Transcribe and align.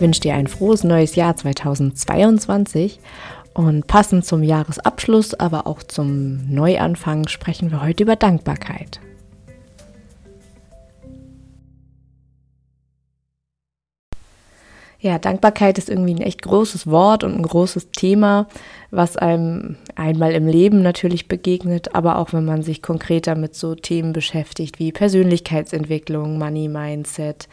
Ich 0.00 0.02
wünsche 0.02 0.22
dir 0.22 0.32
ein 0.32 0.46
frohes 0.46 0.82
neues 0.82 1.14
Jahr 1.14 1.36
2022 1.36 3.00
und 3.52 3.86
passend 3.86 4.24
zum 4.24 4.42
Jahresabschluss, 4.42 5.34
aber 5.34 5.66
auch 5.66 5.82
zum 5.82 6.50
Neuanfang 6.50 7.28
sprechen 7.28 7.70
wir 7.70 7.82
heute 7.82 8.04
über 8.04 8.16
Dankbarkeit. 8.16 8.98
Ja, 15.02 15.18
Dankbarkeit 15.18 15.78
ist 15.78 15.88
irgendwie 15.88 16.14
ein 16.14 16.20
echt 16.20 16.42
großes 16.42 16.86
Wort 16.86 17.24
und 17.24 17.34
ein 17.34 17.42
großes 17.42 17.90
Thema, 17.90 18.46
was 18.90 19.16
einem 19.16 19.76
einmal 19.94 20.32
im 20.32 20.46
Leben 20.46 20.82
natürlich 20.82 21.26
begegnet, 21.26 21.94
aber 21.94 22.18
auch 22.18 22.34
wenn 22.34 22.44
man 22.44 22.62
sich 22.62 22.82
konkreter 22.82 23.34
mit 23.34 23.54
so 23.54 23.74
Themen 23.74 24.12
beschäftigt 24.12 24.78
wie 24.78 24.92
Persönlichkeitsentwicklung, 24.92 26.36
Money 26.36 26.68
Mindset 26.68 27.48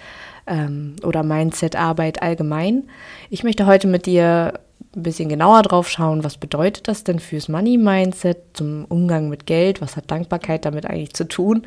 ähm, 0.45 0.97
oder 1.05 1.23
Mindset-Arbeit 1.23 2.21
allgemein. 2.21 2.89
Ich 3.29 3.45
möchte 3.45 3.65
heute 3.65 3.87
mit 3.87 4.07
dir 4.07 4.59
ein 4.97 5.03
bisschen 5.03 5.29
genauer 5.29 5.61
drauf 5.61 5.87
schauen, 5.87 6.25
was 6.25 6.37
bedeutet 6.37 6.89
das 6.89 7.05
denn 7.05 7.19
fürs 7.19 7.47
Money 7.47 7.77
Mindset, 7.77 8.39
zum 8.55 8.83
Umgang 8.85 9.29
mit 9.29 9.45
Geld, 9.45 9.79
was 9.79 9.95
hat 9.95 10.11
Dankbarkeit 10.11 10.65
damit 10.65 10.85
eigentlich 10.85 11.13
zu 11.13 11.25
tun. 11.25 11.63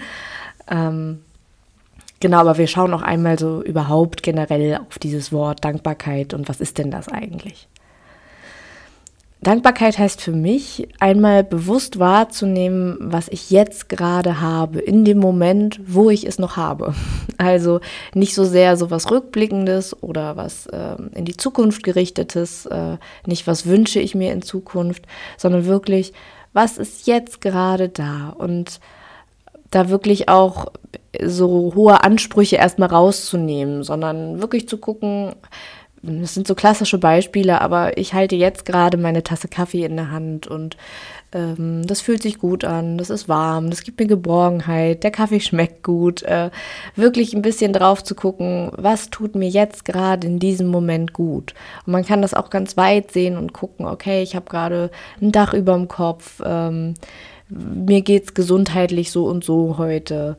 Ähm, 0.70 1.20
Genau, 2.20 2.38
aber 2.38 2.58
wir 2.58 2.66
schauen 2.66 2.92
auch 2.92 3.02
einmal 3.02 3.38
so 3.38 3.62
überhaupt 3.62 4.22
generell 4.22 4.80
auf 4.86 4.98
dieses 4.98 5.32
Wort 5.32 5.64
Dankbarkeit 5.64 6.34
und 6.34 6.48
was 6.50 6.60
ist 6.60 6.76
denn 6.76 6.90
das 6.90 7.08
eigentlich? 7.08 7.66
Dankbarkeit 9.42 9.96
heißt 9.96 10.20
für 10.20 10.32
mich, 10.32 10.86
einmal 10.98 11.42
bewusst 11.42 11.98
wahrzunehmen, 11.98 12.98
was 13.00 13.28
ich 13.28 13.50
jetzt 13.50 13.88
gerade 13.88 14.42
habe, 14.42 14.80
in 14.80 15.06
dem 15.06 15.16
Moment, 15.16 15.80
wo 15.86 16.10
ich 16.10 16.26
es 16.26 16.38
noch 16.38 16.56
habe. 16.56 16.94
Also 17.38 17.80
nicht 18.12 18.34
so 18.34 18.44
sehr 18.44 18.76
so 18.76 18.90
was 18.90 19.10
Rückblickendes 19.10 20.02
oder 20.02 20.36
was 20.36 20.66
äh, 20.66 20.96
in 21.14 21.24
die 21.24 21.38
Zukunft 21.38 21.82
gerichtetes, 21.82 22.66
äh, 22.66 22.98
nicht 23.24 23.46
was 23.46 23.64
wünsche 23.64 23.98
ich 23.98 24.14
mir 24.14 24.30
in 24.34 24.42
Zukunft, 24.42 25.06
sondern 25.38 25.64
wirklich, 25.64 26.12
was 26.52 26.76
ist 26.76 27.06
jetzt 27.06 27.40
gerade 27.40 27.88
da 27.88 28.34
und 28.36 28.78
da 29.70 29.88
wirklich 29.88 30.28
auch 30.28 30.66
so 31.22 31.72
hohe 31.74 32.02
Ansprüche 32.02 32.56
erstmal 32.56 32.88
rauszunehmen, 32.88 33.82
sondern 33.82 34.40
wirklich 34.40 34.68
zu 34.68 34.78
gucken, 34.78 35.34
das 36.02 36.32
sind 36.32 36.46
so 36.46 36.54
klassische 36.54 36.96
Beispiele, 36.96 37.60
aber 37.60 37.98
ich 37.98 38.14
halte 38.14 38.34
jetzt 38.34 38.64
gerade 38.64 38.96
meine 38.96 39.22
Tasse 39.22 39.48
Kaffee 39.48 39.84
in 39.84 39.96
der 39.96 40.10
Hand 40.10 40.46
und 40.46 40.78
ähm, 41.32 41.86
das 41.86 42.00
fühlt 42.00 42.22
sich 42.22 42.38
gut 42.38 42.64
an, 42.64 42.96
das 42.96 43.10
ist 43.10 43.28
warm, 43.28 43.68
das 43.68 43.82
gibt 43.82 44.00
mir 44.00 44.06
Geborgenheit, 44.06 45.04
der 45.04 45.10
Kaffee 45.10 45.40
schmeckt 45.40 45.82
gut. 45.82 46.22
Äh, 46.22 46.50
wirklich 46.96 47.34
ein 47.34 47.42
bisschen 47.42 47.74
drauf 47.74 48.02
zu 48.02 48.14
gucken, 48.14 48.70
was 48.76 49.10
tut 49.10 49.34
mir 49.34 49.48
jetzt 49.48 49.84
gerade 49.84 50.26
in 50.26 50.38
diesem 50.38 50.68
Moment 50.68 51.12
gut. 51.12 51.54
Und 51.84 51.92
man 51.92 52.04
kann 52.04 52.22
das 52.22 52.32
auch 52.32 52.48
ganz 52.48 52.78
weit 52.78 53.10
sehen 53.10 53.36
und 53.36 53.52
gucken, 53.52 53.84
okay, 53.84 54.22
ich 54.22 54.34
habe 54.34 54.48
gerade 54.48 54.90
ein 55.20 55.32
Dach 55.32 55.52
über 55.52 55.74
dem 55.74 55.88
Kopf, 55.88 56.40
ähm, 56.44 56.94
mir 57.50 58.02
geht's 58.02 58.34
gesundheitlich 58.34 59.10
so 59.10 59.26
und 59.26 59.44
so 59.44 59.76
heute 59.78 60.36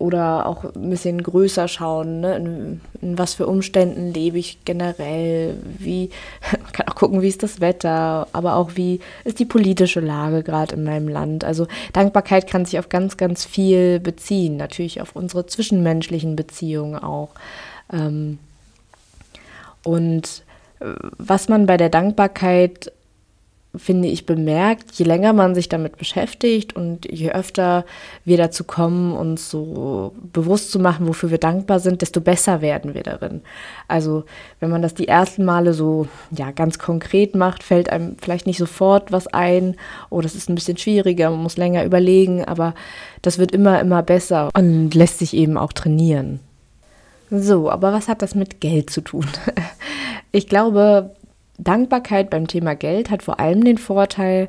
oder 0.00 0.46
auch 0.46 0.64
ein 0.64 0.88
bisschen 0.88 1.22
größer 1.22 1.68
schauen, 1.68 2.20
ne? 2.20 2.36
in, 2.36 2.80
in, 3.02 3.18
was 3.18 3.34
für 3.34 3.46
Umständen 3.46 4.14
lebe 4.14 4.38
ich 4.38 4.64
generell, 4.64 5.58
wie, 5.78 6.08
man 6.50 6.72
kann 6.72 6.88
auch 6.88 6.94
gucken, 6.94 7.20
wie 7.20 7.28
ist 7.28 7.42
das 7.42 7.60
Wetter, 7.60 8.26
aber 8.32 8.56
auch 8.56 8.76
wie 8.76 9.00
ist 9.24 9.40
die 9.40 9.44
politische 9.44 10.00
Lage 10.00 10.42
gerade 10.42 10.74
in 10.74 10.84
meinem 10.84 11.06
Land. 11.06 11.44
Also 11.44 11.66
Dankbarkeit 11.92 12.46
kann 12.46 12.64
sich 12.64 12.78
auf 12.78 12.88
ganz, 12.88 13.18
ganz 13.18 13.44
viel 13.44 14.00
beziehen, 14.00 14.56
natürlich 14.56 15.02
auf 15.02 15.14
unsere 15.14 15.44
zwischenmenschlichen 15.44 16.34
Beziehungen 16.34 16.96
auch. 16.96 17.28
Ähm, 17.92 18.38
und 19.84 20.44
äh, 20.80 20.86
was 21.18 21.50
man 21.50 21.66
bei 21.66 21.76
der 21.76 21.90
Dankbarkeit 21.90 22.90
finde 23.76 24.08
ich, 24.08 24.26
bemerkt, 24.26 24.92
je 24.92 25.04
länger 25.04 25.32
man 25.32 25.54
sich 25.54 25.68
damit 25.68 25.96
beschäftigt 25.96 26.74
und 26.74 27.06
je 27.10 27.30
öfter 27.30 27.84
wir 28.24 28.36
dazu 28.36 28.64
kommen, 28.64 29.12
uns 29.12 29.48
so 29.48 30.12
bewusst 30.32 30.72
zu 30.72 30.80
machen, 30.80 31.06
wofür 31.06 31.30
wir 31.30 31.38
dankbar 31.38 31.78
sind, 31.78 32.02
desto 32.02 32.20
besser 32.20 32.62
werden 32.62 32.94
wir 32.94 33.04
darin. 33.04 33.42
Also 33.86 34.24
wenn 34.58 34.70
man 34.70 34.82
das 34.82 34.94
die 34.94 35.06
ersten 35.06 35.44
Male 35.44 35.72
so 35.72 36.08
ja 36.32 36.50
ganz 36.50 36.80
konkret 36.80 37.36
macht, 37.36 37.62
fällt 37.62 37.90
einem 37.90 38.16
vielleicht 38.20 38.46
nicht 38.46 38.58
sofort 38.58 39.12
was 39.12 39.28
ein, 39.28 39.76
oh, 40.10 40.20
das 40.20 40.34
ist 40.34 40.50
ein 40.50 40.56
bisschen 40.56 40.76
schwieriger, 40.76 41.30
man 41.30 41.42
muss 41.42 41.56
länger 41.56 41.84
überlegen, 41.84 42.44
aber 42.44 42.74
das 43.22 43.38
wird 43.38 43.52
immer, 43.52 43.80
immer 43.80 44.02
besser 44.02 44.50
und 44.54 44.94
lässt 44.94 45.20
sich 45.20 45.34
eben 45.34 45.56
auch 45.56 45.72
trainieren. 45.72 46.40
So, 47.30 47.70
aber 47.70 47.92
was 47.92 48.08
hat 48.08 48.22
das 48.22 48.34
mit 48.34 48.60
Geld 48.60 48.90
zu 48.90 49.00
tun? 49.00 49.26
Ich 50.32 50.46
glaube, 50.46 51.16
Dankbarkeit 51.64 52.30
beim 52.30 52.46
Thema 52.46 52.74
Geld 52.74 53.10
hat 53.10 53.22
vor 53.22 53.40
allem 53.40 53.64
den 53.64 53.78
Vorteil, 53.78 54.48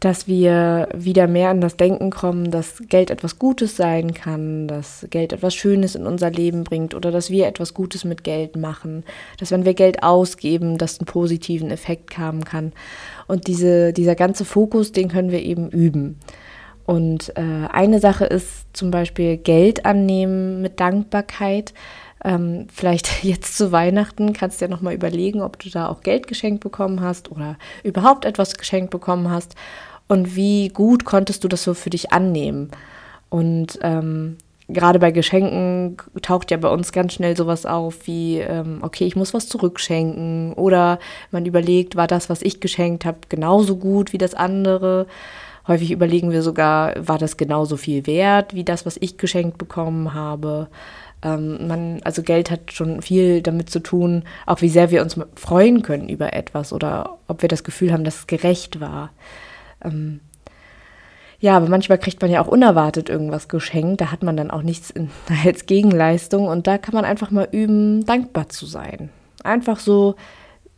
dass 0.00 0.28
wir 0.28 0.88
wieder 0.94 1.26
mehr 1.26 1.48
an 1.48 1.62
das 1.62 1.78
Denken 1.78 2.10
kommen, 2.10 2.50
dass 2.50 2.82
Geld 2.88 3.10
etwas 3.10 3.38
Gutes 3.38 3.76
sein 3.76 4.12
kann, 4.12 4.68
dass 4.68 5.06
Geld 5.08 5.32
etwas 5.32 5.54
Schönes 5.54 5.94
in 5.94 6.06
unser 6.06 6.30
Leben 6.30 6.64
bringt 6.64 6.94
oder 6.94 7.10
dass 7.10 7.30
wir 7.30 7.46
etwas 7.46 7.72
Gutes 7.72 8.04
mit 8.04 8.22
Geld 8.22 8.54
machen, 8.54 9.04
dass 9.38 9.50
wenn 9.50 9.64
wir 9.64 9.72
Geld 9.72 10.02
ausgeben, 10.02 10.76
das 10.76 10.98
einen 10.98 11.06
positiven 11.06 11.70
Effekt 11.70 12.18
haben 12.18 12.44
kann. 12.44 12.72
Und 13.28 13.46
diese, 13.46 13.94
dieser 13.94 14.14
ganze 14.14 14.44
Fokus, 14.44 14.92
den 14.92 15.08
können 15.08 15.30
wir 15.30 15.42
eben 15.42 15.70
üben. 15.70 16.18
Und 16.84 17.32
äh, 17.36 17.68
eine 17.70 17.98
Sache 17.98 18.26
ist 18.26 18.66
zum 18.74 18.90
Beispiel 18.90 19.38
Geld 19.38 19.86
annehmen 19.86 20.60
mit 20.60 20.80
Dankbarkeit. 20.80 21.72
Ähm, 22.24 22.66
vielleicht 22.72 23.22
jetzt 23.22 23.56
zu 23.56 23.70
Weihnachten 23.70 24.32
kannst 24.32 24.60
du 24.60 24.64
ja 24.64 24.70
nochmal 24.70 24.94
überlegen, 24.94 25.42
ob 25.42 25.58
du 25.58 25.70
da 25.70 25.88
auch 25.88 26.00
Geld 26.00 26.26
geschenkt 26.26 26.60
bekommen 26.62 27.00
hast 27.00 27.30
oder 27.30 27.56
überhaupt 27.82 28.24
etwas 28.24 28.54
geschenkt 28.54 28.90
bekommen 28.90 29.30
hast 29.30 29.54
und 30.08 30.34
wie 30.34 30.68
gut 30.68 31.04
konntest 31.04 31.44
du 31.44 31.48
das 31.48 31.62
so 31.62 31.74
für 31.74 31.90
dich 31.90 32.12
annehmen. 32.12 32.70
Und 33.30 33.78
ähm, 33.82 34.36
gerade 34.68 34.98
bei 34.98 35.10
Geschenken 35.10 35.96
taucht 36.22 36.50
ja 36.50 36.56
bei 36.56 36.68
uns 36.68 36.92
ganz 36.92 37.14
schnell 37.14 37.36
sowas 37.36 37.66
auf 37.66 38.06
wie, 38.06 38.38
ähm, 38.38 38.78
okay, 38.82 39.04
ich 39.04 39.16
muss 39.16 39.34
was 39.34 39.48
zurückschenken 39.48 40.54
oder 40.54 40.98
man 41.30 41.46
überlegt, 41.46 41.96
war 41.96 42.06
das, 42.06 42.30
was 42.30 42.42
ich 42.42 42.60
geschenkt 42.60 43.04
habe, 43.04 43.18
genauso 43.28 43.76
gut 43.76 44.12
wie 44.12 44.18
das 44.18 44.34
andere. 44.34 45.06
Häufig 45.66 45.90
überlegen 45.90 46.30
wir 46.30 46.42
sogar, 46.42 46.94
war 46.96 47.18
das 47.18 47.36
genauso 47.38 47.76
viel 47.76 48.06
wert 48.06 48.54
wie 48.54 48.64
das, 48.64 48.84
was 48.84 48.98
ich 49.00 49.16
geschenkt 49.16 49.56
bekommen 49.56 50.12
habe. 50.12 50.68
Ähm, 51.24 51.66
man, 51.66 52.00
also 52.04 52.22
Geld 52.22 52.50
hat 52.50 52.72
schon 52.72 53.02
viel 53.02 53.42
damit 53.42 53.70
zu 53.70 53.80
tun, 53.80 54.24
auch 54.46 54.60
wie 54.60 54.68
sehr 54.68 54.90
wir 54.90 55.02
uns 55.02 55.18
freuen 55.34 55.82
können 55.82 56.08
über 56.08 56.34
etwas 56.34 56.72
oder 56.72 57.18
ob 57.26 57.42
wir 57.42 57.48
das 57.48 57.64
Gefühl 57.64 57.92
haben, 57.92 58.04
dass 58.04 58.20
es 58.20 58.26
gerecht 58.26 58.80
war. 58.80 59.10
Ähm, 59.82 60.20
ja, 61.40 61.56
aber 61.56 61.68
manchmal 61.68 61.98
kriegt 61.98 62.22
man 62.22 62.30
ja 62.30 62.42
auch 62.42 62.48
unerwartet 62.48 63.08
irgendwas 63.08 63.48
geschenkt. 63.48 64.00
Da 64.00 64.10
hat 64.10 64.22
man 64.22 64.36
dann 64.36 64.50
auch 64.50 64.62
nichts 64.62 64.90
in, 64.90 65.10
als 65.44 65.66
Gegenleistung. 65.66 66.46
Und 66.46 66.66
da 66.66 66.78
kann 66.78 66.94
man 66.94 67.04
einfach 67.04 67.30
mal 67.30 67.48
üben, 67.50 68.04
dankbar 68.06 68.48
zu 68.48 68.66
sein. 68.66 69.10
Einfach 69.42 69.78
so, 69.78 70.14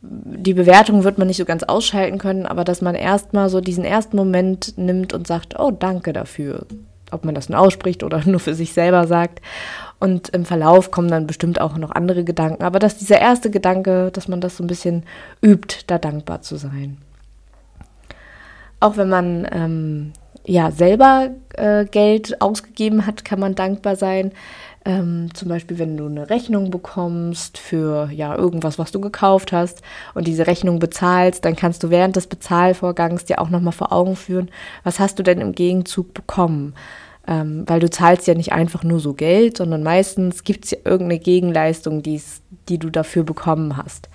die 0.01 0.53
Bewertung 0.53 1.03
wird 1.03 1.17
man 1.17 1.27
nicht 1.27 1.37
so 1.37 1.45
ganz 1.45 1.63
ausschalten 1.63 2.17
können, 2.17 2.45
aber 2.45 2.63
dass 2.63 2.81
man 2.81 2.95
erstmal 2.95 3.49
so 3.49 3.61
diesen 3.61 3.85
ersten 3.85 4.17
Moment 4.17 4.77
nimmt 4.77 5.13
und 5.13 5.25
sagt, 5.25 5.57
oh, 5.59 5.71
danke 5.71 6.13
dafür. 6.13 6.65
Ob 7.11 7.23
man 7.23 7.33
das 7.35 7.47
nur 7.47 7.59
ausspricht 7.59 8.03
oder 8.03 8.21
nur 8.25 8.39
für 8.39 8.53
sich 8.53 8.73
selber 8.73 9.07
sagt. 9.07 9.41
Und 9.99 10.29
im 10.29 10.45
Verlauf 10.45 10.91
kommen 10.91 11.09
dann 11.09 11.27
bestimmt 11.27 11.59
auch 11.59 11.77
noch 11.77 11.91
andere 11.91 12.23
Gedanken. 12.23 12.63
Aber 12.63 12.79
dass 12.79 12.97
dieser 12.97 13.19
erste 13.19 13.49
Gedanke, 13.49 14.11
dass 14.11 14.27
man 14.27 14.41
das 14.41 14.57
so 14.57 14.63
ein 14.63 14.67
bisschen 14.67 15.03
übt, 15.41 15.83
da 15.87 15.97
dankbar 15.97 16.41
zu 16.41 16.57
sein. 16.57 16.97
Auch 18.79 18.97
wenn 18.97 19.09
man 19.09 19.47
ähm, 19.51 20.13
ja 20.45 20.69
selber 20.69 21.31
äh, 21.55 21.85
Geld 21.85 22.41
ausgegeben 22.41 23.07
hat, 23.07 23.25
kann 23.25 23.39
man 23.39 23.55
dankbar 23.55 23.95
sein. 23.95 24.31
Ähm, 24.85 25.29
zum 25.33 25.49
Beispiel, 25.49 25.79
wenn 25.79 25.97
du 25.97 26.05
eine 26.05 26.29
Rechnung 26.29 26.69
bekommst 26.69 27.57
für 27.57 28.09
ja 28.11 28.35
irgendwas, 28.35 28.79
was 28.79 28.91
du 28.91 29.01
gekauft 29.01 29.51
hast 29.51 29.81
und 30.13 30.27
diese 30.27 30.47
Rechnung 30.47 30.79
bezahlst, 30.79 31.43
dann 31.43 31.55
kannst 31.55 31.83
du 31.83 31.89
während 31.89 32.15
des 32.15 32.27
Bezahlvorgangs 32.27 33.25
dir 33.25 33.41
auch 33.41 33.49
nochmal 33.49 33.73
vor 33.73 33.91
Augen 33.91 34.15
führen, 34.15 34.49
was 34.83 34.99
hast 34.99 35.19
du 35.19 35.23
denn 35.23 35.41
im 35.41 35.53
Gegenzug 35.53 36.13
bekommen? 36.13 36.73
Ähm, 37.29 37.63
weil 37.67 37.81
du 37.81 37.89
zahlst 37.89 38.25
ja 38.27 38.35
nicht 38.35 38.53
einfach 38.53 38.83
nur 38.83 39.01
so 39.01 39.13
Geld, 39.13 39.57
sondern 39.57 39.83
meistens 39.83 40.45
gibt 40.45 40.65
es 40.65 40.71
ja 40.71 40.77
irgendeine 40.85 41.19
Gegenleistung, 41.19 42.01
die's, 42.01 42.41
die 42.69 42.77
du 42.77 42.89
dafür 42.89 43.23
bekommen 43.23 43.75
hast. 43.75 44.07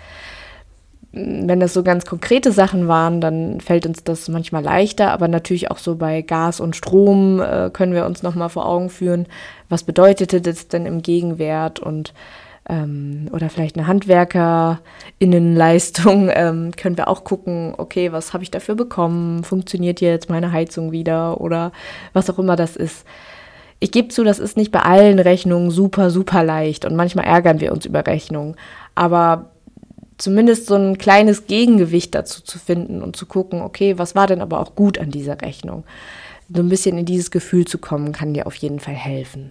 Wenn 1.13 1.61
das 1.61 1.75
so 1.75 1.83
ganz 1.83 2.07
konkrete 2.07 2.53
Sachen 2.53 2.89
waren, 2.89 3.21
dann 3.21 3.61
fällt 3.61 3.85
uns 3.85 4.03
das 4.03 4.29
manchmal 4.29 4.63
leichter, 4.63 5.11
aber 5.11 5.29
natürlich 5.29 5.71
auch 5.71 5.77
so 5.77 5.97
bei 5.97 6.23
Gas 6.23 6.59
und 6.59 6.75
Strom 6.75 7.39
äh, 7.39 7.69
können 7.71 7.93
wir 7.93 8.07
uns 8.07 8.23
nochmal 8.23 8.49
vor 8.49 8.67
Augen 8.67 8.89
führen, 8.89 9.27
was 9.69 9.83
bedeutete 9.83 10.41
das 10.41 10.69
denn 10.69 10.87
im 10.87 11.03
Gegenwert 11.03 11.81
und 11.81 12.15
ähm, 12.69 13.29
oder 13.33 13.49
vielleicht 13.51 13.77
eine 13.77 13.87
Handwerkerinnenleistung, 13.87 16.31
ähm, 16.35 16.73
können 16.77 16.97
wir 16.97 17.09
auch 17.09 17.25
gucken, 17.25 17.75
okay, 17.77 18.13
was 18.13 18.33
habe 18.33 18.45
ich 18.45 18.51
dafür 18.51 18.75
bekommen? 18.75 19.45
Funktioniert 19.45 20.01
jetzt 20.01 20.31
meine 20.31 20.53
Heizung 20.53 20.93
wieder 20.93 21.41
oder 21.41 21.73
was 22.13 22.31
auch 22.31 22.39
immer 22.39 22.57
das 22.57 22.77
ist. 22.77 23.05
Ich 23.81 23.91
gebe 23.91 24.09
zu, 24.09 24.23
das 24.23 24.39
ist 24.39 24.57
nicht 24.57 24.71
bei 24.71 24.81
allen 24.81 25.19
Rechnungen 25.19 25.73
super, 25.73 26.11
super 26.11 26.45
leicht 26.45 26.85
und 26.85 26.95
manchmal 26.95 27.25
ärgern 27.25 27.61
wir 27.61 27.73
uns 27.73 27.85
über 27.85 28.07
Rechnungen. 28.07 28.55
Aber 28.95 29.51
zumindest 30.19 30.67
so 30.67 30.77
ein 30.77 30.99
kleines 30.99 31.49
Gegengewicht 31.49 32.15
dazu 32.15 32.43
zu 32.43 32.61
finden 32.61 33.03
und 33.03 33.17
zu 33.17 33.27
gucken, 33.27 33.61
okay, 33.61 33.99
was 33.99 34.15
war 34.15 34.29
denn 34.29 34.41
aber 34.41 34.61
auch 34.61 34.77
gut 34.77 34.99
an 34.99 35.11
dieser 35.11 35.43
Rechnung? 35.43 35.83
So 36.55 36.63
ein 36.63 36.69
bisschen 36.69 36.97
in 36.97 37.07
dieses 37.07 37.33
Gefühl 37.33 37.65
zu 37.65 37.79
kommen, 37.79 38.13
kann 38.13 38.35
dir 38.35 38.47
auf 38.47 38.55
jeden 38.55 38.79
Fall 38.79 38.95
helfen. 38.95 39.51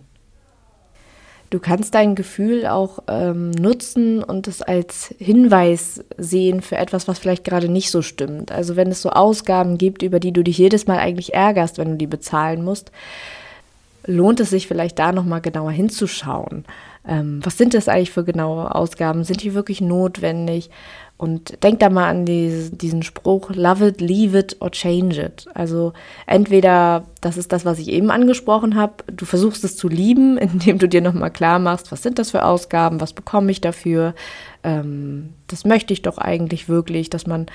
Du 1.51 1.59
kannst 1.59 1.95
dein 1.95 2.15
Gefühl 2.15 2.65
auch 2.65 2.99
ähm, 3.09 3.51
nutzen 3.51 4.23
und 4.23 4.47
es 4.47 4.61
als 4.61 5.13
Hinweis 5.19 6.01
sehen 6.17 6.61
für 6.61 6.77
etwas, 6.77 7.09
was 7.09 7.19
vielleicht 7.19 7.43
gerade 7.43 7.67
nicht 7.67 7.91
so 7.91 8.01
stimmt. 8.01 8.53
Also 8.53 8.77
wenn 8.77 8.87
es 8.87 9.01
so 9.01 9.09
Ausgaben 9.09 9.77
gibt, 9.77 10.01
über 10.01 10.21
die 10.21 10.31
du 10.31 10.43
dich 10.43 10.57
jedes 10.57 10.87
Mal 10.87 10.97
eigentlich 10.97 11.33
ärgerst, 11.33 11.77
wenn 11.77 11.91
du 11.91 11.97
die 11.97 12.07
bezahlen 12.07 12.63
musst, 12.63 12.93
lohnt 14.05 14.39
es 14.39 14.49
sich 14.49 14.67
vielleicht 14.67 14.99
da 14.99 15.11
nochmal 15.11 15.41
genauer 15.41 15.71
hinzuschauen. 15.71 16.65
Ähm, 17.07 17.39
was 17.43 17.57
sind 17.57 17.73
das 17.73 17.87
eigentlich 17.87 18.11
für 18.11 18.23
genaue 18.23 18.73
Ausgaben? 18.73 19.23
Sind 19.23 19.43
die 19.43 19.53
wirklich 19.53 19.81
notwendig? 19.81 20.69
Und 21.17 21.61
denk 21.63 21.79
da 21.79 21.91
mal 21.91 22.09
an 22.09 22.25
die, 22.25 22.71
diesen 22.71 23.03
Spruch, 23.03 23.51
love 23.53 23.85
it, 23.85 24.01
leave 24.01 24.35
it 24.35 24.57
or 24.59 24.71
change 24.71 25.21
it. 25.21 25.45
Also 25.53 25.93
entweder, 26.25 27.03
das 27.21 27.37
ist 27.37 27.51
das, 27.51 27.63
was 27.63 27.77
ich 27.77 27.89
eben 27.89 28.09
angesprochen 28.09 28.73
habe, 28.73 29.03
du 29.05 29.25
versuchst 29.25 29.63
es 29.63 29.77
zu 29.77 29.87
lieben, 29.87 30.37
indem 30.39 30.79
du 30.79 30.87
dir 30.87 31.01
nochmal 31.01 31.29
klar 31.29 31.59
machst, 31.59 31.91
was 31.91 32.01
sind 32.01 32.17
das 32.17 32.31
für 32.31 32.43
Ausgaben, 32.43 33.01
was 33.01 33.13
bekomme 33.13 33.51
ich 33.51 33.61
dafür. 33.61 34.15
Ähm, 34.63 35.33
das 35.47 35.65
möchte 35.65 35.93
ich 35.93 36.01
doch 36.01 36.17
eigentlich 36.17 36.69
wirklich, 36.69 37.09
dass 37.09 37.27
man 37.27 37.47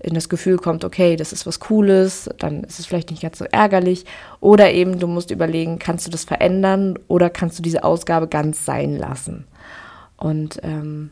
in 0.00 0.14
das 0.14 0.28
Gefühl 0.28 0.58
kommt, 0.58 0.84
okay, 0.84 1.16
das 1.16 1.32
ist 1.32 1.46
was 1.46 1.60
Cooles, 1.60 2.28
dann 2.38 2.64
ist 2.64 2.78
es 2.78 2.86
vielleicht 2.86 3.10
nicht 3.10 3.22
ganz 3.22 3.38
so 3.38 3.46
ärgerlich. 3.50 4.04
Oder 4.40 4.72
eben, 4.72 4.98
du 4.98 5.06
musst 5.06 5.30
überlegen, 5.30 5.78
kannst 5.78 6.06
du 6.06 6.10
das 6.10 6.24
verändern 6.24 6.98
oder 7.08 7.30
kannst 7.30 7.58
du 7.58 7.62
diese 7.62 7.84
Ausgabe 7.84 8.28
ganz 8.28 8.66
sein 8.66 8.96
lassen. 8.96 9.46
Und 10.18 10.60
ähm, 10.62 11.10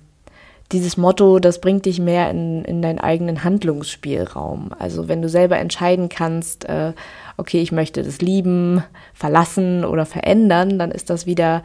dieses 0.73 0.97
Motto, 0.97 1.39
das 1.39 1.61
bringt 1.61 1.87
dich 1.87 2.01
mehr 2.01 2.31
in, 2.31 2.65
in 2.65 2.83
deinen 2.83 2.99
eigenen 2.99 3.45
Handlungsspielraum. 3.45 4.71
Also 4.79 5.09
wenn 5.09 5.23
du 5.23 5.29
selber 5.29 5.59
entscheiden 5.59 6.09
kannst, 6.09 6.65
äh, 6.67 6.93
okay, 7.37 7.61
ich 7.61 7.73
möchte 7.73 8.03
das 8.03 8.21
lieben, 8.21 8.83
verlassen 9.15 9.85
oder 9.85 10.07
verändern, 10.07 10.79
dann 10.79 10.91
ist 10.91 11.11
das 11.11 11.27
wieder, 11.27 11.63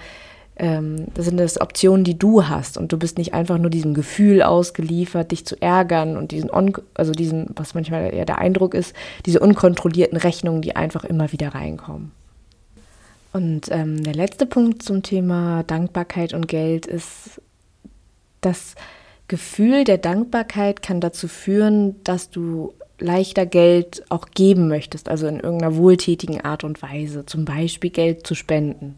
ähm, 0.60 1.06
das 1.14 1.26
sind 1.26 1.38
das 1.38 1.62
Optionen, 1.62 2.04
die 2.04 2.18
du 2.18 2.48
hast. 2.48 2.78
Und 2.78 2.92
du 2.92 2.98
bist 2.98 3.18
nicht 3.18 3.34
einfach 3.34 3.58
nur 3.58 3.70
diesem 3.70 3.94
Gefühl 3.94 4.42
ausgeliefert, 4.42 5.32
dich 5.32 5.46
zu 5.46 5.62
ärgern 5.62 6.18
und 6.18 6.32
diesen, 6.32 6.50
also 6.96 7.12
diesen, 7.12 7.48
was 7.56 7.74
manchmal 7.74 8.14
eher 8.14 8.26
der 8.26 8.40
Eindruck 8.40 8.74
ist, 8.74 8.96
diese 9.26 9.40
unkontrollierten 9.40 10.18
Rechnungen, 10.18 10.62
die 10.62 10.76
einfach 10.76 11.04
immer 11.04 11.32
wieder 11.32 11.50
reinkommen. 11.50 12.12
Und 13.34 13.68
ähm, 13.70 14.04
der 14.04 14.16
letzte 14.16 14.46
Punkt 14.46 14.82
zum 14.82 15.04
Thema 15.04 15.64
Dankbarkeit 15.64 16.34
und 16.34 16.48
Geld 16.48 16.86
ist, 16.88 17.42
dass 18.42 18.76
Gefühl 19.28 19.84
der 19.84 19.98
Dankbarkeit 19.98 20.82
kann 20.82 21.02
dazu 21.02 21.28
führen, 21.28 22.02
dass 22.04 22.30
du 22.30 22.74
leichter 23.00 23.46
Geld 23.46 24.04
auch 24.10 24.30
geben 24.34 24.68
möchtest, 24.68 25.10
also 25.10 25.28
in 25.28 25.40
irgendeiner 25.40 25.76
wohltätigen 25.76 26.42
Art 26.42 26.64
und 26.64 26.82
Weise, 26.82 27.26
zum 27.26 27.46
Beispiel 27.46 27.92
Geld 27.92 28.26
zu 28.26 28.34
spenden. 28.34 28.98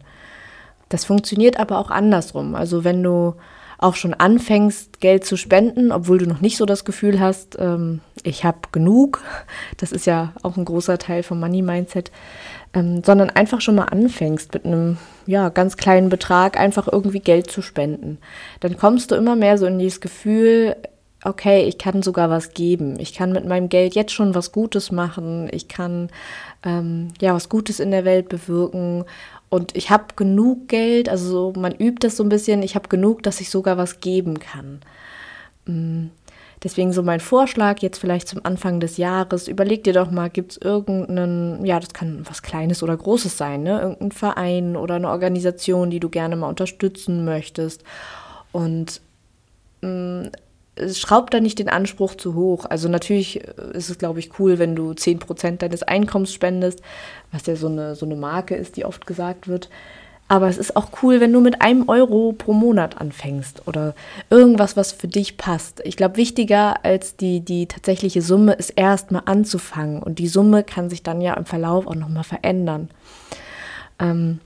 Das 0.89 1.05
funktioniert 1.05 1.59
aber 1.59 1.77
auch 1.77 1.91
andersrum. 1.91 2.55
Also 2.55 2.83
wenn 2.83 3.01
du 3.03 3.35
auch 3.77 3.95
schon 3.95 4.13
anfängst, 4.13 4.99
Geld 4.99 5.23
zu 5.23 5.37
spenden, 5.37 5.93
obwohl 5.93 6.17
du 6.17 6.27
noch 6.27 6.41
nicht 6.41 6.57
so 6.57 6.65
das 6.65 6.83
Gefühl 6.83 7.19
hast, 7.19 7.57
ähm, 7.59 8.01
ich 8.23 8.43
habe 8.43 8.59
genug, 8.73 9.21
das 9.77 9.93
ist 9.93 10.05
ja 10.05 10.33
auch 10.43 10.57
ein 10.57 10.65
großer 10.65 10.97
Teil 10.97 11.23
vom 11.23 11.39
Money 11.39 11.61
Mindset, 11.61 12.11
ähm, 12.73 13.01
sondern 13.03 13.29
einfach 13.29 13.61
schon 13.61 13.75
mal 13.75 13.85
anfängst 13.85 14.53
mit 14.53 14.65
einem 14.65 14.97
ja, 15.25 15.47
ganz 15.49 15.77
kleinen 15.77 16.09
Betrag 16.09 16.59
einfach 16.59 16.89
irgendwie 16.91 17.21
Geld 17.21 17.49
zu 17.49 17.61
spenden. 17.61 18.17
Dann 18.59 18.77
kommst 18.77 19.11
du 19.11 19.15
immer 19.15 19.37
mehr 19.37 19.57
so 19.57 19.65
in 19.65 19.79
dieses 19.79 20.01
Gefühl, 20.01 20.75
okay, 21.23 21.63
ich 21.65 21.77
kann 21.77 22.01
sogar 22.01 22.29
was 22.29 22.53
geben. 22.53 22.99
Ich 22.99 23.13
kann 23.13 23.31
mit 23.31 23.45
meinem 23.45 23.69
Geld 23.69 23.95
jetzt 23.95 24.13
schon 24.13 24.35
was 24.35 24.51
Gutes 24.51 24.91
machen. 24.91 25.49
Ich 25.51 25.67
kann 25.67 26.09
ähm, 26.63 27.09
ja 27.19 27.33
was 27.33 27.49
Gutes 27.49 27.79
in 27.79 27.91
der 27.91 28.05
Welt 28.05 28.29
bewirken. 28.29 29.03
Und 29.49 29.75
ich 29.75 29.89
habe 29.89 30.13
genug 30.15 30.67
Geld, 30.67 31.09
also 31.09 31.53
man 31.57 31.73
übt 31.73 32.05
das 32.07 32.17
so 32.17 32.23
ein 32.23 32.29
bisschen, 32.29 32.61
ich 32.61 32.75
habe 32.75 32.87
genug, 32.87 33.23
dass 33.23 33.41
ich 33.41 33.49
sogar 33.49 33.77
was 33.77 33.99
geben 33.99 34.39
kann. 34.39 34.81
Mm. 35.65 36.07
Deswegen 36.61 36.91
so 36.91 37.03
mein 37.03 37.21
Vorschlag 37.21 37.79
jetzt 37.79 37.99
vielleicht 37.99 38.27
zum 38.27 38.41
Anfang 38.43 38.81
des 38.81 38.97
Jahres, 38.97 39.47
überleg 39.47 39.85
dir 39.85 39.93
doch 39.93 40.11
mal, 40.11 40.29
gibt 40.29 40.51
es 40.51 40.57
irgendeinen, 40.57 41.65
ja, 41.65 41.79
das 41.79 41.93
kann 41.93 42.25
was 42.27 42.41
Kleines 42.41 42.83
oder 42.83 42.97
Großes 42.97 43.37
sein, 43.37 43.63
ne? 43.63 43.79
Irgendein 43.79 44.11
Verein 44.11 44.75
oder 44.75 44.95
eine 44.95 45.09
Organisation, 45.09 45.89
die 45.89 46.01
du 46.01 46.09
gerne 46.09 46.35
mal 46.35 46.49
unterstützen 46.49 47.23
möchtest. 47.23 47.83
Und 48.51 48.99
mh, 50.79 50.87
mm, 50.87 50.93
schraub 50.93 51.31
da 51.31 51.39
nicht 51.39 51.59
den 51.59 51.69
Anspruch 51.69 52.15
zu 52.15 52.35
hoch. 52.35 52.65
Also 52.65 52.89
natürlich 52.89 53.37
ist 53.73 53.89
es, 53.89 53.97
glaube 53.97 54.19
ich, 54.19 54.39
cool, 54.39 54.59
wenn 54.59 54.75
du 54.75 54.91
10% 54.91 55.57
deines 55.57 55.83
Einkommens 55.83 56.33
spendest, 56.33 56.81
was 57.31 57.45
ja 57.45 57.55
so 57.55 57.67
eine, 57.67 57.95
so 57.95 58.05
eine 58.05 58.15
Marke 58.15 58.55
ist, 58.55 58.77
die 58.77 58.85
oft 58.85 59.05
gesagt 59.05 59.47
wird. 59.47 59.69
Aber 60.31 60.47
es 60.47 60.59
ist 60.59 60.75
auch 60.75 60.89
cool, 61.01 61.21
wenn 61.21 61.33
du 61.33 61.41
mit 61.41 61.63
einem 61.63 61.89
Euro 61.89 62.33
pro 62.37 62.53
Monat 62.53 63.01
anfängst 63.01 63.67
oder 63.67 63.95
irgendwas, 64.29 64.77
was 64.77 64.91
für 64.91 65.07
dich 65.07 65.37
passt. 65.37 65.81
Ich 65.83 65.97
glaube, 65.97 66.17
wichtiger 66.17 66.85
als 66.85 67.15
die, 67.15 67.39
die 67.39 67.65
tatsächliche 67.65 68.21
Summe 68.21 68.53
ist 68.53 68.69
erstmal 68.69 69.23
anzufangen. 69.25 70.03
Und 70.03 70.19
die 70.19 70.27
Summe 70.27 70.63
kann 70.63 70.91
sich 70.91 71.01
dann 71.01 71.19
ja 71.19 71.33
im 71.33 71.45
Verlauf 71.45 71.87
auch 71.87 71.95
nochmal 71.95 72.23
verändern. 72.23 72.89
Ähm, 73.97 74.39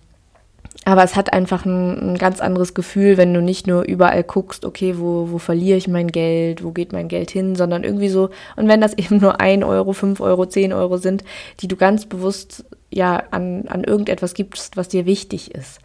aber 0.86 1.04
es 1.04 1.16
hat 1.16 1.32
einfach 1.32 1.66
ein, 1.66 2.14
ein, 2.14 2.18
ganz 2.18 2.42
anderes 2.42 2.74
Gefühl, 2.74 3.18
wenn 3.18 3.34
du 3.34 3.42
nicht 3.42 3.68
nur 3.68 3.84
überall 3.84 4.24
guckst, 4.24 4.66
okay, 4.66 4.96
wo, 4.98 5.30
wo 5.32 5.38
verliere 5.38 5.78
ich 5.78 5.88
mein 5.88 6.08
Geld, 6.08 6.64
wo 6.64 6.72
geht 6.72 6.92
mein 6.92 7.08
Geld 7.08 7.32
hin, 7.32 7.56
sondern 7.56 7.84
irgendwie 7.84 8.10
so, 8.10 8.30
und 8.56 8.68
wenn 8.68 8.82
das 8.82 8.94
eben 8.98 9.18
nur 9.18 9.40
ein 9.40 9.64
Euro, 9.64 9.94
fünf 9.94 10.20
Euro, 10.20 10.46
zehn 10.46 10.74
Euro 10.74 10.98
sind, 10.98 11.24
die 11.62 11.68
du 11.68 11.76
ganz 11.76 12.06
bewusst 12.06 12.66
ja 12.92 13.24
an, 13.32 13.66
an 13.68 13.84
irgendetwas 13.84 14.34
gibst, 14.34 14.78
was 14.78 14.90
dir 14.90 15.06
wichtig 15.06 15.56
ist. 15.56 15.80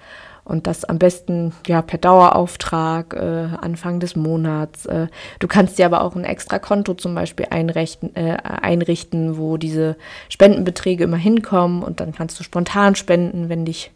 Und 0.45 0.67
das 0.67 0.87
am 0.87 0.99
besten 0.99 1.53
ja 1.67 1.83
per 1.83 1.99
Dauerauftrag, 1.99 3.13
äh, 3.13 3.49
Anfang 3.61 4.01
des 4.01 4.17
Monats. 4.17 4.87
Äh, 4.87 5.09
du 5.41 5.47
kannst 5.47 5.79
dir 5.79 5.85
aber 5.85 6.01
auch 6.01 6.17
ein 6.17 6.25
extra 6.25 6.59
Konto 6.59 6.95
zum 6.95 7.15
Beispiel 7.15 7.49
einrichten, 7.51 8.17
äh, 8.17 8.39
einrichten, 8.43 9.37
wo 9.37 9.59
diese 9.59 9.97
Spendenbeträge 10.31 11.05
immer 11.05 11.19
hinkommen 11.19 11.83
und 11.83 12.01
dann 12.01 12.15
kannst 12.15 12.41
du 12.41 12.45
spontan 12.45 12.95
spenden, 12.95 13.51
wenn 13.51 13.67
dich 13.67 13.91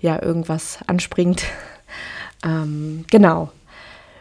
ja 0.00 0.22
irgendwas 0.22 0.78
anspringt. 0.86 1.44
ähm, 2.44 3.04
genau. 3.10 3.50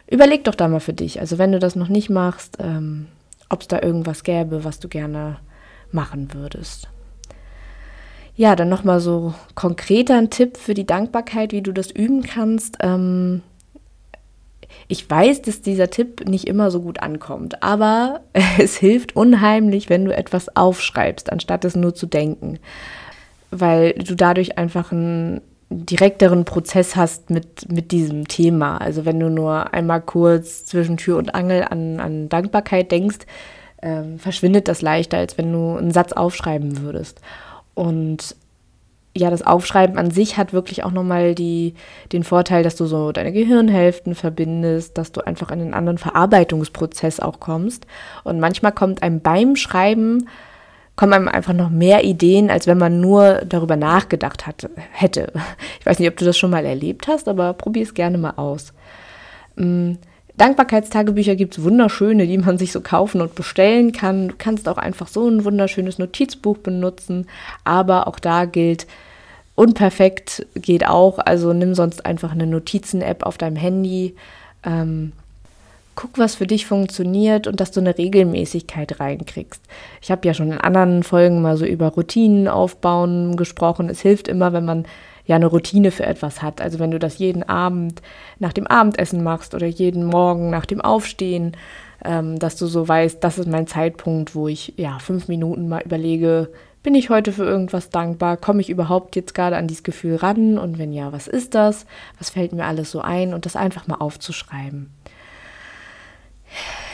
Überleg 0.10 0.46
doch 0.46 0.56
da 0.56 0.68
mal 0.68 0.80
für 0.80 0.94
dich. 0.94 1.20
Also 1.20 1.38
wenn 1.38 1.52
du 1.52 1.60
das 1.60 1.76
noch 1.76 1.90
nicht 1.90 2.10
machst, 2.10 2.58
ähm, 2.60 3.08
ob 3.50 3.62
es 3.62 3.68
da 3.68 3.82
irgendwas 3.82 4.24
gäbe, 4.24 4.64
was 4.64 4.80
du 4.80 4.88
gerne 4.88 5.38
machen 5.92 6.34
würdest. 6.34 6.90
Ja, 8.36 8.56
dann 8.56 8.70
nochmal 8.70 9.00
so 9.00 9.34
konkreter 9.56 10.18
ein 10.18 10.30
Tipp 10.30 10.58
für 10.58 10.74
die 10.74 10.86
Dankbarkeit, 10.86 11.52
wie 11.52 11.64
du 11.64 11.72
das 11.72 11.90
üben 11.90 12.22
kannst. 12.24 12.78
Ähm, 12.82 13.42
ich 14.88 15.10
weiß, 15.10 15.42
dass 15.42 15.62
dieser 15.62 15.90
Tipp 15.90 16.28
nicht 16.28 16.48
immer 16.48 16.72
so 16.72 16.82
gut 16.82 17.02
ankommt, 17.02 17.64
aber 17.64 18.22
es 18.60 18.78
hilft 18.78 19.16
unheimlich, 19.16 19.90
wenn 19.90 20.06
du 20.06 20.16
etwas 20.16 20.56
aufschreibst, 20.56 21.32
anstatt 21.32 21.66
es 21.66 21.76
nur 21.76 21.96
zu 21.96 22.06
denken, 22.06 22.60
weil 23.50 23.94
du 23.94 24.16
dadurch 24.16 24.58
einfach 24.58 24.92
einen 24.92 25.42
direkteren 25.70 26.46
Prozess 26.46 26.96
hast 26.96 27.30
mit, 27.30 27.72
mit 27.72 27.92
diesem 27.92 28.28
Thema. 28.28 28.78
Also 28.78 29.06
wenn 29.06 29.20
du 29.20 29.30
nur 29.30 29.74
einmal 29.74 30.02
kurz 30.02 30.66
zwischen 30.66 30.98
Tür 30.98 31.18
und 31.18 31.36
Angel 31.36 31.66
an, 31.70 32.00
an 32.00 32.30
Dankbarkeit 32.30 32.92
denkst, 32.92 33.20
ähm, 33.82 34.18
verschwindet 34.18 34.68
das 34.68 34.82
leichter, 34.82 35.18
als 35.18 35.38
wenn 35.38 35.52
du 35.52 35.76
einen 35.76 35.92
Satz 35.92 36.14
aufschreiben 36.14 36.82
würdest. 36.82 37.20
Und 37.74 38.36
ja, 39.16 39.30
das 39.30 39.46
Aufschreiben 39.46 39.98
an 39.98 40.12
sich 40.12 40.38
hat 40.38 40.54
wirklich 40.54 40.84
auch 40.84 40.92
nochmal 40.92 41.36
die, 41.36 41.74
den 42.12 42.24
Vorteil, 42.24 42.64
dass 42.64 42.76
du 42.76 42.86
so 42.86 43.12
deine 43.12 43.34
Gehirnhälften 43.34 44.16
verbindest, 44.16 44.98
dass 44.98 45.12
du 45.12 45.22
einfach 45.22 45.52
in 45.52 45.60
einen 45.62 45.74
anderen 45.74 45.98
Verarbeitungsprozess 45.98 47.20
auch 47.20 47.40
kommst. 47.40 47.88
Und 48.24 48.40
manchmal 48.40 48.72
kommt 48.72 49.04
einem 49.04 49.20
beim 49.22 49.56
Schreiben, 49.56 50.30
kommen 50.98 51.14
einem 51.14 51.28
einfach 51.30 51.54
noch 51.54 51.70
mehr 51.70 52.04
Ideen, 52.04 52.50
als 52.50 52.68
wenn 52.68 52.80
man 52.80 53.00
nur 53.00 53.44
darüber 53.46 53.78
nachgedacht 53.78 54.46
hat, 54.46 54.70
hätte. 54.92 55.32
Ich 55.80 55.86
weiß 55.86 56.00
nicht, 56.00 56.10
ob 56.10 56.18
du 56.18 56.26
das 56.26 56.38
schon 56.38 56.52
mal 56.52 56.66
erlebt 56.66 57.08
hast, 57.08 57.30
aber 57.30 57.54
probier 57.54 57.84
es 57.84 57.94
gerne 57.94 58.18
mal 58.18 58.34
aus. 58.36 58.74
Mm, 59.56 59.94
Dankbarkeitstagebücher 60.36 61.36
gibt 61.36 61.58
es 61.58 61.64
wunderschöne, 61.64 62.28
die 62.28 62.38
man 62.38 62.58
sich 62.58 62.72
so 62.72 62.82
kaufen 62.82 63.22
und 63.22 63.36
bestellen 63.36 63.92
kann. 63.92 64.28
Du 64.30 64.36
kannst 64.38 64.68
auch 64.68 64.78
einfach 64.78 65.08
so 65.08 65.28
ein 65.30 65.46
wunderschönes 65.46 66.00
Notizbuch 66.00 66.58
benutzen, 66.58 67.28
aber 67.64 68.08
auch 68.08 68.20
da 68.20 68.46
gilt, 68.46 68.88
unperfekt 69.56 70.46
geht 70.56 70.86
auch. 70.86 71.20
Also 71.20 71.54
nimm 71.54 71.74
sonst 71.76 72.06
einfach 72.06 72.32
eine 72.32 72.48
Notizen-App 72.48 73.24
auf 73.24 73.38
deinem 73.38 73.56
Handy. 73.56 74.16
Ähm, 74.64 75.14
guck, 75.98 76.18
was 76.18 76.36
für 76.36 76.48
dich 76.48 76.68
funktioniert 76.68 77.48
und 77.48 77.60
dass 77.60 77.72
du 77.72 77.82
eine 77.82 77.98
Regelmäßigkeit 77.98 79.02
reinkriegst. 79.02 79.62
Ich 80.02 80.12
habe 80.12 80.26
ja 80.26 80.34
schon 80.34 80.52
in 80.52 80.60
anderen 80.60 81.04
Folgen 81.04 81.42
mal 81.42 81.58
so 81.58 81.66
über 81.66 81.88
Routinen 81.88 82.48
aufbauen 82.48 83.36
gesprochen. 83.36 83.90
Es 83.90 84.00
hilft 84.00 84.30
immer, 84.30 84.54
wenn 84.54 84.64
man 84.64 84.86
ja 85.26 85.36
eine 85.36 85.48
Routine 85.48 85.92
für 85.92 86.06
etwas 86.06 86.42
hat. 86.42 86.62
Also 86.62 86.80
wenn 86.80 86.92
du 86.92 87.00
das 87.00 87.18
jeden 87.18 87.44
Abend 87.44 88.02
nach 88.40 88.54
dem 88.54 88.68
Abendessen 88.68 89.24
machst 89.24 89.56
oder 89.56 89.66
jeden 89.66 90.06
Morgen 90.06 90.52
nach 90.52 90.68
dem 90.68 90.82
Aufstehen, 90.82 91.58
ähm, 92.06 92.38
dass 92.38 92.56
du 92.56 92.68
so 92.68 92.88
weißt, 92.88 93.22
das 93.24 93.40
ist 93.40 93.50
mein 93.50 93.66
Zeitpunkt, 93.66 94.36
wo 94.36 94.48
ich 94.48 94.76
ja 94.78 95.00
fünf 95.00 95.28
Minuten 95.28 95.68
mal 95.68 95.82
überlege, 95.82 96.52
bin 96.84 96.94
ich 96.94 97.10
heute 97.10 97.32
für 97.32 97.44
irgendwas 97.44 97.90
dankbar? 97.90 98.38
Komme 98.38 98.62
ich 98.62 98.70
überhaupt 98.70 99.16
jetzt 99.16 99.34
gerade 99.34 99.58
an 99.58 99.68
dieses 99.68 99.84
Gefühl 99.84 100.18
ran? 100.18 100.60
Und 100.60 100.78
wenn 100.78 100.94
ja, 100.94 101.12
was 101.12 101.28
ist 101.28 101.56
das? 101.56 101.88
Was 102.20 102.30
fällt 102.30 102.54
mir 102.54 102.66
alles 102.66 102.92
so 102.92 103.02
ein? 103.02 103.34
Und 103.34 103.48
das 103.48 103.56
einfach 103.56 103.88
mal 103.88 103.96
aufzuschreiben. 103.96 104.92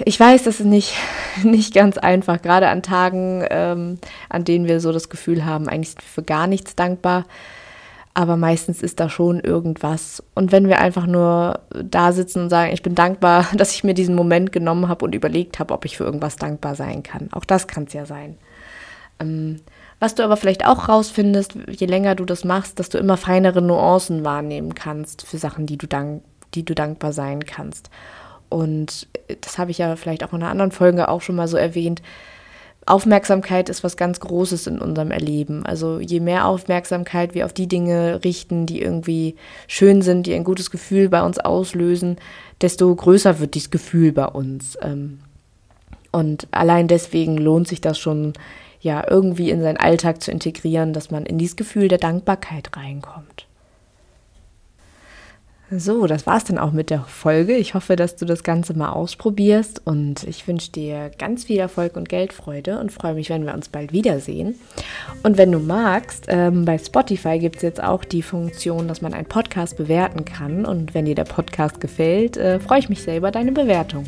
Ich 0.05 0.19
weiß, 0.19 0.43
das 0.43 0.59
ist 0.59 0.65
nicht, 0.65 0.93
nicht 1.43 1.73
ganz 1.73 1.97
einfach, 1.97 2.41
gerade 2.41 2.67
an 2.67 2.83
Tagen, 2.83 3.45
ähm, 3.49 3.99
an 4.29 4.43
denen 4.43 4.67
wir 4.67 4.79
so 4.79 4.91
das 4.91 5.09
Gefühl 5.09 5.45
haben, 5.45 5.69
eigentlich 5.69 5.89
sind 5.89 6.01
wir 6.01 6.09
für 6.09 6.23
gar 6.23 6.47
nichts 6.47 6.75
dankbar. 6.75 7.25
Aber 8.15 8.37
meistens 8.37 8.83
ist 8.83 8.99
da 8.99 9.09
schon 9.09 9.39
irgendwas. 9.39 10.21
Und 10.35 10.51
wenn 10.51 10.67
wir 10.67 10.79
einfach 10.79 11.07
nur 11.07 11.61
da 11.71 12.11
sitzen 12.11 12.43
und 12.43 12.49
sagen, 12.49 12.71
ich 12.71 12.83
bin 12.83 12.93
dankbar, 12.93 13.47
dass 13.55 13.73
ich 13.73 13.83
mir 13.83 13.93
diesen 13.93 14.15
Moment 14.15 14.51
genommen 14.51 14.87
habe 14.87 15.05
und 15.05 15.15
überlegt 15.15 15.59
habe, 15.59 15.73
ob 15.73 15.85
ich 15.85 15.97
für 15.97 16.03
irgendwas 16.03 16.35
dankbar 16.35 16.75
sein 16.75 17.01
kann. 17.01 17.29
Auch 17.31 17.45
das 17.45 17.67
kann 17.67 17.85
es 17.85 17.93
ja 17.93 18.05
sein. 18.05 18.37
Ähm, 19.19 19.61
was 19.99 20.15
du 20.15 20.23
aber 20.23 20.37
vielleicht 20.37 20.65
auch 20.65 20.89
rausfindest, 20.89 21.55
je 21.69 21.87
länger 21.87 22.15
du 22.15 22.25
das 22.25 22.43
machst, 22.43 22.77
dass 22.77 22.89
du 22.89 22.97
immer 22.97 23.15
feinere 23.15 23.61
Nuancen 23.61 24.25
wahrnehmen 24.25 24.75
kannst 24.75 25.25
für 25.25 25.37
Sachen, 25.37 25.65
die 25.65 25.77
du, 25.77 25.87
dank, 25.87 26.23
die 26.55 26.65
du 26.65 26.75
dankbar 26.75 27.13
sein 27.13 27.45
kannst. 27.45 27.89
Und 28.53 29.07
das 29.41 29.57
habe 29.57 29.71
ich 29.71 29.79
ja 29.79 29.95
vielleicht 29.95 30.23
auch 30.23 30.31
in 30.31 30.43
einer 30.43 30.51
anderen 30.51 30.71
Folge 30.71 31.09
auch 31.09 31.21
schon 31.21 31.35
mal 31.35 31.47
so 31.47 31.57
erwähnt. 31.57 32.03
Aufmerksamkeit 32.85 33.67
ist 33.67 33.83
was 33.83 33.97
ganz 33.97 34.19
Großes 34.19 34.67
in 34.67 34.77
unserem 34.77 35.09
Erleben. 35.09 35.65
Also 35.65 35.99
je 35.99 36.19
mehr 36.19 36.45
Aufmerksamkeit 36.45 37.33
wir 37.33 37.45
auf 37.45 37.53
die 37.53 37.67
Dinge 37.67 38.23
richten, 38.23 38.67
die 38.67 38.79
irgendwie 38.79 39.35
schön 39.67 40.03
sind, 40.03 40.27
die 40.27 40.35
ein 40.35 40.43
gutes 40.43 40.69
Gefühl 40.69 41.09
bei 41.09 41.23
uns 41.23 41.39
auslösen, 41.39 42.17
desto 42.61 42.93
größer 42.93 43.39
wird 43.39 43.55
dieses 43.55 43.71
Gefühl 43.71 44.11
bei 44.11 44.27
uns. 44.27 44.77
Ähm. 44.83 45.19
Und 46.11 46.47
allein 46.51 46.87
deswegen 46.87 47.37
lohnt 47.37 47.67
sich 47.67 47.81
das 47.81 47.97
schon, 47.97 48.33
ja 48.81 49.03
irgendwie 49.09 49.49
in 49.49 49.61
seinen 49.61 49.77
Alltag 49.77 50.21
zu 50.21 50.29
integrieren, 50.29 50.93
dass 50.93 51.09
man 51.09 51.25
in 51.25 51.39
dieses 51.39 51.55
Gefühl 51.55 51.87
der 51.87 51.97
Dankbarkeit 51.97 52.75
reinkommt. 52.75 53.47
So, 55.75 56.05
das 56.05 56.27
war's 56.27 56.43
dann 56.43 56.57
auch 56.59 56.71
mit 56.71 56.89
der 56.89 57.01
Folge. 57.01 57.55
Ich 57.55 57.73
hoffe, 57.73 57.95
dass 57.95 58.15
du 58.15 58.25
das 58.25 58.43
Ganze 58.43 58.77
mal 58.77 58.91
ausprobierst 58.91 59.81
und 59.85 60.23
ich 60.23 60.47
wünsche 60.47 60.71
dir 60.71 61.09
ganz 61.17 61.45
viel 61.45 61.57
Erfolg 61.57 61.95
und 61.95 62.09
Geldfreude 62.09 62.79
und 62.79 62.91
freue 62.91 63.15
mich, 63.15 63.29
wenn 63.29 63.45
wir 63.45 63.53
uns 63.53 63.69
bald 63.69 63.91
wiedersehen. 63.91 64.55
Und 65.23 65.37
wenn 65.37 65.51
du 65.51 65.59
magst, 65.59 66.25
ähm, 66.27 66.65
bei 66.65 66.77
Spotify 66.77 67.39
gibt 67.39 67.57
es 67.57 67.61
jetzt 67.63 67.81
auch 67.81 68.03
die 68.03 68.21
Funktion, 68.21 68.87
dass 68.87 69.01
man 69.01 69.13
einen 69.13 69.25
Podcast 69.25 69.77
bewerten 69.77 70.25
kann 70.25 70.65
und 70.65 70.93
wenn 70.93 71.05
dir 71.05 71.15
der 71.15 71.23
Podcast 71.23 71.79
gefällt, 71.81 72.37
äh, 72.37 72.59
freue 72.59 72.79
ich 72.79 72.89
mich 72.89 73.01
sehr 73.01 73.17
über 73.17 73.31
deine 73.31 73.51
Bewertung. 73.51 74.05